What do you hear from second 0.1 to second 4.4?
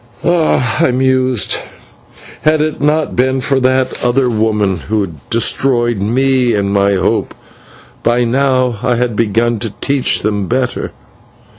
"Ah!" I mused, "had it not been for that other